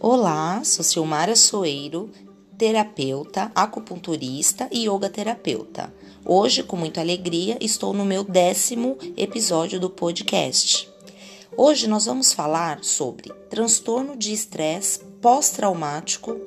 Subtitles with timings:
[0.00, 2.08] Olá, sou Silmara Soeiro,
[2.56, 5.92] terapeuta, acupunturista e yoga terapeuta.
[6.24, 10.88] Hoje, com muita alegria, estou no meu décimo episódio do podcast.
[11.56, 16.42] Hoje nós vamos falar sobre transtorno de estresse pós-traumático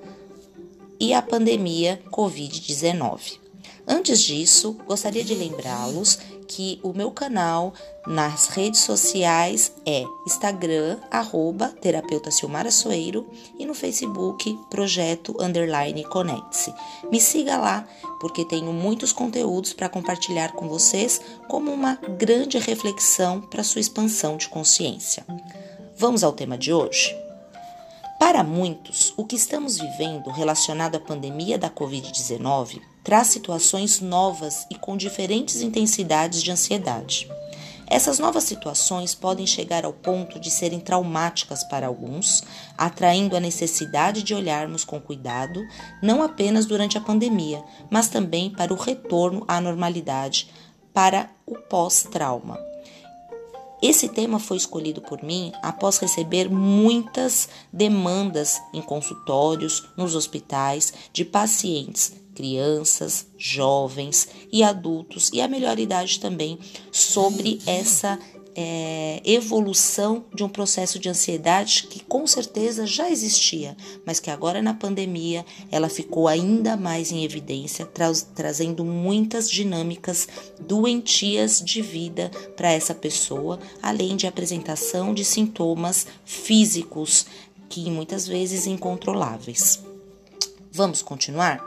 [0.97, 3.37] e a pandemia Covid-19.
[3.85, 6.19] Antes disso, gostaria de lembrá-los
[6.55, 7.73] que o meu canal
[8.05, 13.25] nas redes sociais é Instagram, arroba terapeuta Silmara Soeiro
[13.57, 16.73] e no Facebook, projeto underline conecte-se.
[17.09, 17.87] Me siga lá,
[18.19, 24.35] porque tenho muitos conteúdos para compartilhar com vocês como uma grande reflexão para sua expansão
[24.35, 25.25] de consciência.
[25.97, 27.20] Vamos ao tema de hoje?
[28.21, 34.75] Para muitos, o que estamos vivendo relacionado à pandemia da Covid-19 traz situações novas e
[34.75, 37.27] com diferentes intensidades de ansiedade.
[37.87, 42.43] Essas novas situações podem chegar ao ponto de serem traumáticas para alguns,
[42.77, 45.59] atraindo a necessidade de olharmos com cuidado,
[45.99, 50.47] não apenas durante a pandemia, mas também para o retorno à normalidade,
[50.93, 52.59] para o pós-trauma.
[53.81, 61.25] Esse tema foi escolhido por mim após receber muitas demandas em consultórios, nos hospitais, de
[61.25, 66.59] pacientes, crianças, jovens e adultos, e a melhor idade também,
[66.91, 68.19] sobre essa
[68.55, 74.61] é, evolução de um processo de ansiedade que com certeza já existia, mas que agora
[74.61, 80.27] na pandemia ela ficou ainda mais em evidência, tra trazendo muitas dinâmicas
[80.59, 87.25] doentias de vida para essa pessoa, além de apresentação de sintomas físicos
[87.69, 89.79] que muitas vezes incontroláveis.
[90.71, 91.63] Vamos continuar?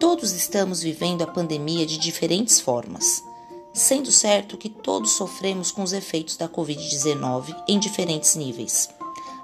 [0.00, 3.22] Todos estamos vivendo a pandemia de diferentes formas
[3.74, 8.88] sendo certo que todos sofremos com os efeitos da Covid-19 em diferentes níveis.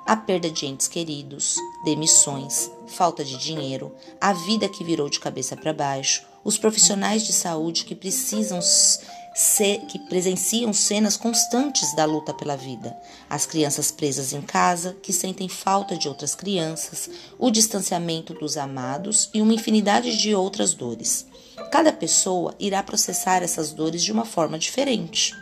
[0.07, 5.57] A perda de entes queridos, demissões, falta de dinheiro, a vida que virou de cabeça
[5.57, 12.33] para baixo, os profissionais de saúde que precisam ser, que presenciam cenas constantes da luta
[12.33, 12.97] pela vida,
[13.29, 19.29] as crianças presas em casa que sentem falta de outras crianças, o distanciamento dos amados
[19.35, 21.27] e uma infinidade de outras dores.
[21.71, 25.35] Cada pessoa irá processar essas dores de uma forma diferente.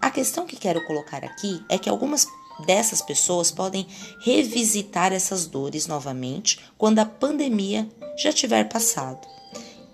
[0.00, 2.26] A questão que quero colocar aqui é que algumas
[2.66, 3.86] dessas pessoas podem
[4.20, 9.26] revisitar essas dores novamente quando a pandemia já tiver passado.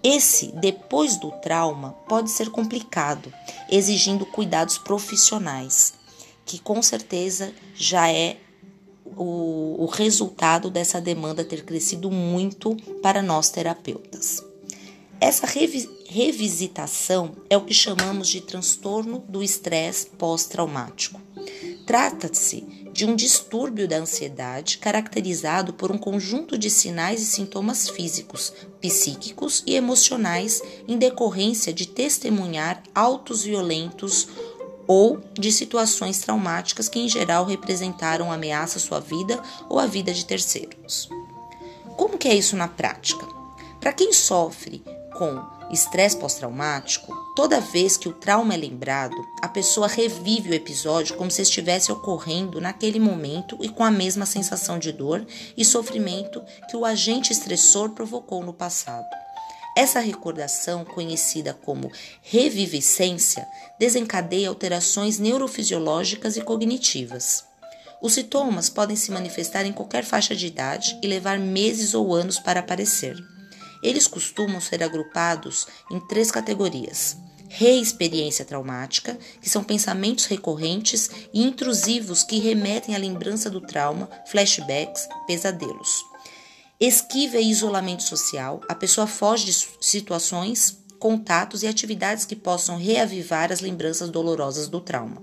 [0.02, 3.32] Esse depois do trauma pode ser complicado,
[3.70, 5.94] exigindo cuidados profissionais,
[6.44, 8.38] que com certeza já é
[9.16, 14.49] o, o resultado dessa demanda ter crescido muito para nós terapeutas.
[15.20, 21.20] Essa revi revisitação é o que chamamos de transtorno do estresse pós-traumático.
[21.86, 28.52] Trata-se de um distúrbio da ansiedade caracterizado por um conjunto de sinais e sintomas físicos,
[28.80, 34.26] psíquicos e emocionais em decorrência de testemunhar autos violentos
[34.86, 40.12] ou de situações traumáticas que em geral representaram ameaça à sua vida ou à vida
[40.12, 41.08] de terceiros.
[41.96, 43.24] Como que é isso na prática?
[43.80, 44.82] Para quem sofre
[45.20, 45.38] com
[45.70, 51.30] estresse pós-traumático, toda vez que o trauma é lembrado, a pessoa revive o episódio como
[51.30, 56.74] se estivesse ocorrendo naquele momento e com a mesma sensação de dor e sofrimento que
[56.74, 59.04] o agente estressor provocou no passado.
[59.76, 61.92] Essa recordação, conhecida como
[62.22, 63.46] reviviscência,
[63.78, 67.44] desencadeia alterações neurofisiológicas e cognitivas.
[68.00, 72.38] Os sintomas podem se manifestar em qualquer faixa de idade e levar meses ou anos
[72.38, 73.14] para aparecer.
[73.82, 77.16] Eles costumam ser agrupados em três categorias:
[77.48, 85.08] reexperiência traumática, que são pensamentos recorrentes e intrusivos que remetem à lembrança do trauma, flashbacks,
[85.26, 86.04] pesadelos.
[86.78, 93.52] Esquiva e isolamento social, a pessoa foge de situações, contatos e atividades que possam reavivar
[93.52, 95.22] as lembranças dolorosas do trauma.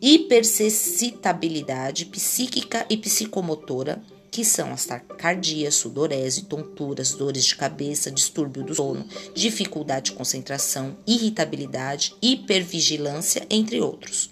[0.00, 8.74] Hipercessitabilidade psíquica e psicomotora, que são as taquicardia, sudorese, tonturas, dores de cabeça, distúrbio do
[8.74, 14.30] sono, dificuldade de concentração, irritabilidade, hipervigilância, entre outros.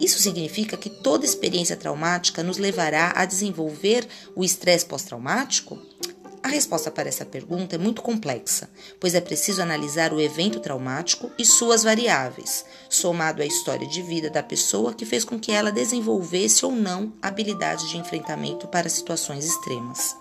[0.00, 5.78] Isso significa que toda experiência traumática nos levará a desenvolver o estresse pós-traumático?
[6.44, 8.68] A resposta para essa pergunta é muito complexa,
[9.00, 14.28] pois é preciso analisar o evento traumático e suas variáveis, somado à história de vida
[14.28, 19.46] da pessoa que fez com que ela desenvolvesse ou não habilidades de enfrentamento para situações
[19.46, 20.14] extremas.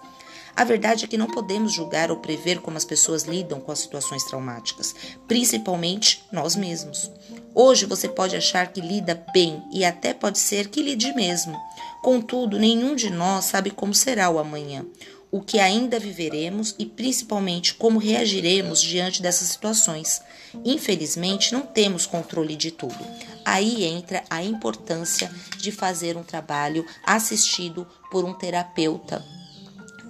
[0.55, 3.79] A verdade é que não podemos julgar ou prever como as pessoas lidam com as
[3.79, 4.95] situações traumáticas,
[5.27, 7.11] principalmente nós mesmos.
[7.53, 11.59] Hoje você pode achar que lida bem e até pode ser que lide mesmo.
[12.01, 14.85] Contudo, nenhum de nós sabe como será o amanhã,
[15.33, 20.21] o que ainda viveremos e principalmente como reagiremos diante dessas situações.
[20.63, 23.03] Infelizmente, não temos controle de tudo.
[23.43, 29.25] Aí entra a importância de fazer um trabalho assistido por um terapeuta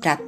[0.01, 0.19] para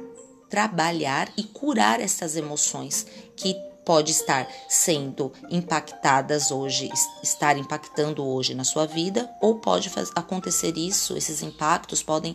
[0.48, 3.06] trabalhar e curar essas emoções
[3.36, 3.54] que
[3.84, 6.90] pode estar sendo impactadas hoje,
[7.22, 12.34] estar impactando hoje na sua vida, ou pode acontecer isso, esses impactos podem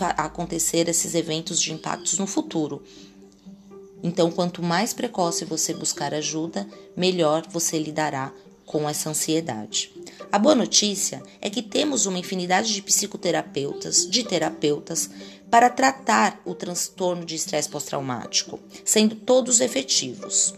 [0.00, 2.82] acontecer esses eventos de impactos no futuro.
[4.02, 6.66] Então, quanto mais precoce você buscar ajuda,
[6.96, 8.32] melhor você lidará
[8.64, 9.92] com essa ansiedade.
[10.30, 15.08] A boa notícia é que temos uma infinidade de psicoterapeutas, de terapeutas,
[15.50, 20.52] para tratar o transtorno de estresse pós-traumático, sendo todos efetivos.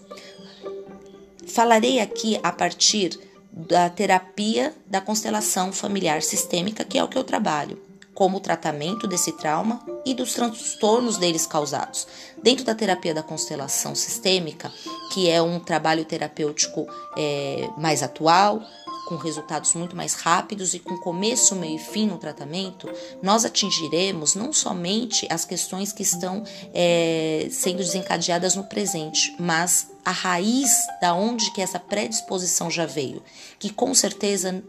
[1.47, 3.19] Falarei aqui a partir
[3.53, 7.79] da terapia da constelação familiar sistêmica, que é o que eu trabalho,
[8.19, 12.05] como o tratamento desse trauma e dos transtornos deles causados.
[12.43, 14.73] Dentro da terapia da constelação sistêmica,
[15.13, 16.85] que é um trabalho terapêutico
[17.17, 18.61] é, mais atual,
[19.07, 22.91] com resultados muito mais rápidos e com começo, meio e fim no tratamento,
[23.23, 26.43] nós atingiremos não somente as questões que estão
[26.75, 33.23] é, sendo desencadeadas no presente, mas a raiz da onde que essa predisposição já veio,
[33.61, 34.61] que com certeza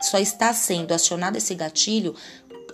[0.00, 2.14] só está sendo acionado esse gatilho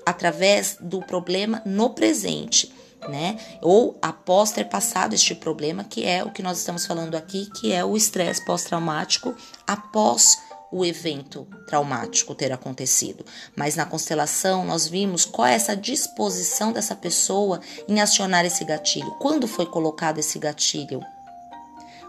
[0.04, 2.72] através do problema no presente.
[3.08, 3.36] Né?
[3.60, 7.72] Ou após ter passado este problema, que é o que nós estamos falando aqui, que
[7.72, 9.34] é o estresse pós-traumático
[9.66, 10.38] após
[10.72, 13.24] o evento traumático ter acontecido.
[13.54, 19.10] Mas na constelação nós vimos qual é essa disposição dessa pessoa em acionar esse gatilho.
[19.20, 21.02] Quando foi colocado esse gatilho?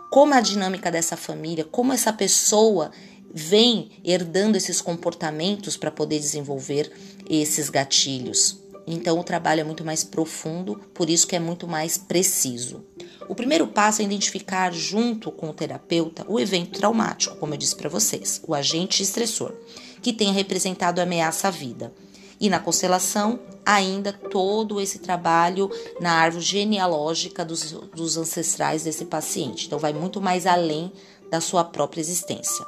[0.10, 2.92] Como é a dinâmica dessa família, como essa pessoa
[3.34, 6.92] vem herdando esses comportamentos para poder desenvolver
[7.30, 8.62] esses gatilhos.
[8.86, 12.84] Então o trabalho é muito mais profundo, por isso que é muito mais preciso.
[13.28, 17.76] O primeiro passo é identificar junto com o terapeuta o evento traumático, como eu disse
[17.76, 19.54] para vocês, o agente estressor,
[20.02, 21.94] que tenha representado ameaça à vida.
[22.40, 25.72] E na constelação, ainda todo esse trabalho
[26.02, 29.68] na árvore genealógica dos, dos ancestrais desse paciente.
[29.68, 30.92] Então, vai muito mais além
[31.32, 32.66] da sua própria existência.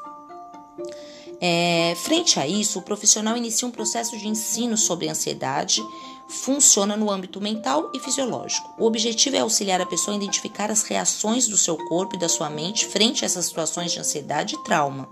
[1.42, 5.82] É, frente a isso, o profissional inicia um processo de ensino sobre ansiedade,
[6.28, 8.68] funciona no âmbito mental e fisiológico.
[8.78, 12.30] O objetivo é auxiliar a pessoa a identificar as reações do seu corpo e da
[12.30, 15.08] sua mente frente a essas situações de ansiedade e trauma.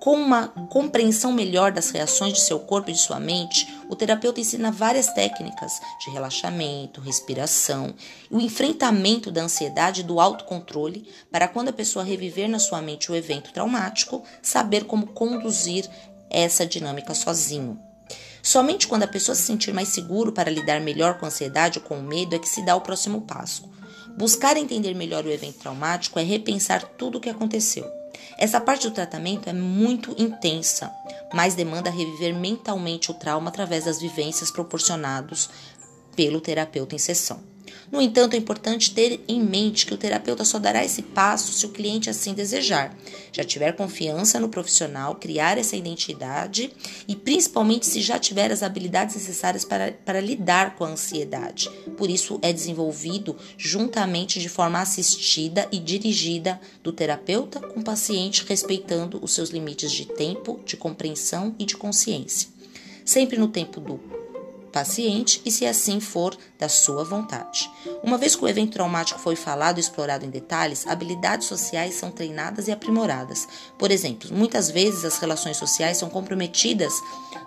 [0.00, 4.40] Com uma compreensão melhor das reações de seu corpo e de sua mente, o terapeuta
[4.40, 7.92] ensina várias técnicas de relaxamento, respiração,
[8.30, 13.10] o enfrentamento da ansiedade e do autocontrole para quando a pessoa reviver na sua mente
[13.10, 15.88] o evento traumático, saber como conduzir
[16.30, 17.80] essa dinâmica sozinho.
[18.40, 21.84] Somente quando a pessoa se sentir mais seguro para lidar melhor com a ansiedade ou
[21.84, 23.68] com o medo é que se dá o próximo passo.
[24.16, 27.97] Buscar entender melhor o evento traumático é repensar tudo o que aconteceu.
[28.38, 30.92] Essa parte do tratamento é muito intensa,
[31.32, 35.50] mas demanda reviver mentalmente o trauma através das vivências proporcionados
[36.14, 37.47] pelo terapeuta em sessão.
[37.90, 41.64] No entanto, é importante ter em mente que o terapeuta só dará esse passo se
[41.64, 42.94] o cliente assim desejar,
[43.32, 46.70] já tiver confiança no profissional, criar essa identidade
[47.06, 51.70] e principalmente se já tiver as habilidades necessárias para, para lidar com a ansiedade.
[51.96, 58.44] Por isso, é desenvolvido juntamente de forma assistida e dirigida do terapeuta com o paciente,
[58.46, 62.48] respeitando os seus limites de tempo, de compreensão e de consciência.
[63.04, 63.98] Sempre no tempo do
[64.78, 67.68] paciente e se assim for da sua vontade.
[68.00, 72.12] Uma vez que o evento traumático foi falado e explorado em detalhes, habilidades sociais são
[72.12, 73.48] treinadas e aprimoradas.
[73.76, 76.92] Por exemplo, muitas vezes as relações sociais são comprometidas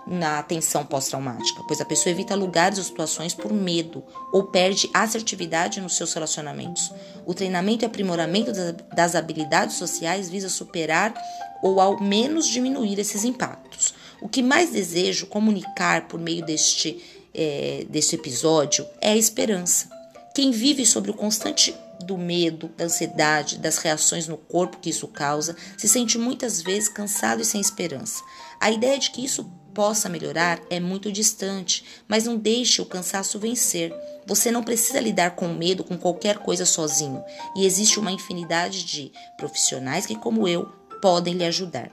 [0.06, 5.80] na atenção pós-traumática, pois a pessoa evita lugares ou situações por medo ou perde assertividade
[5.80, 6.92] nos seus relacionamentos.
[7.24, 8.52] O treinamento e aprimoramento
[8.94, 11.14] das habilidades sociais visa superar
[11.62, 13.94] ou ao menos diminuir esses impactos.
[14.20, 19.90] O que mais desejo comunicar por meio deste, é, deste episódio é a esperança.
[20.34, 25.06] Quem vive sobre o constante do medo, da ansiedade, das reações no corpo que isso
[25.06, 28.22] causa, se sente muitas vezes cansado e sem esperança.
[28.60, 33.38] A ideia de que isso possa melhorar é muito distante, mas não deixe o cansaço
[33.38, 33.94] vencer.
[34.26, 37.22] Você não precisa lidar com medo com qualquer coisa sozinho,
[37.56, 40.66] e existe uma infinidade de profissionais que, como eu,
[41.00, 41.90] podem lhe ajudar.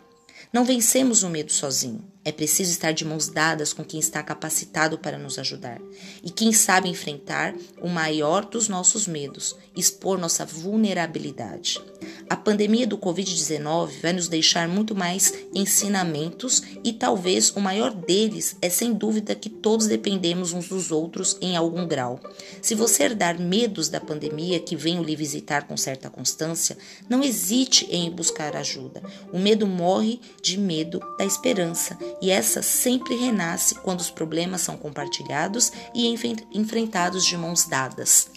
[0.52, 2.04] Não vencemos o medo sozinho.
[2.24, 5.80] É preciso estar de mãos dadas com quem está capacitado para nos ajudar
[6.22, 11.82] e quem sabe enfrentar o maior dos nossos medos, expor nossa vulnerabilidade.
[12.30, 18.56] A pandemia do Covid-19 vai nos deixar muito mais ensinamentos e talvez o maior deles
[18.62, 22.20] é sem dúvida que todos dependemos uns dos outros em algum grau.
[22.62, 26.78] Se você herdar medos da pandemia que venham lhe visitar com certa constância,
[27.10, 29.02] não hesite em buscar ajuda.
[29.34, 34.78] O medo morre de medo da esperança e essa sempre renasce quando os problemas são
[34.78, 36.16] compartilhados e
[36.54, 38.30] enfrentados de mãos dadas.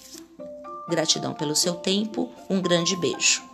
[0.88, 3.51] Gratidão pelo seu tempo, um grande beijo.